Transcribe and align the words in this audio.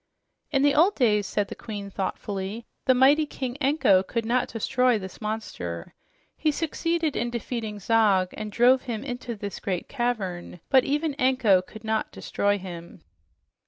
"In 0.49 0.63
the 0.63 0.73
old 0.73 0.95
days," 0.95 1.27
said 1.27 1.49
the 1.49 1.53
Queen 1.53 1.91
thoughtfully, 1.91 2.65
"the 2.85 2.95
mighty 2.95 3.27
King 3.27 3.55
Anko 3.61 4.01
could 4.01 4.25
not 4.25 4.47
destroy 4.47 4.97
this 4.97 5.21
monster. 5.21 5.93
He 6.35 6.49
succeeded 6.51 7.15
in 7.15 7.29
defeating 7.29 7.79
Zog 7.79 8.29
and 8.33 8.51
drove 8.51 8.81
him 8.81 9.03
into 9.03 9.35
this 9.35 9.59
great 9.59 9.87
cavern, 9.87 10.59
but 10.71 10.83
even 10.85 11.13
Anko 11.19 11.61
could 11.61 11.83
not 11.83 12.11
destroy 12.11 12.57
him." 12.57 13.03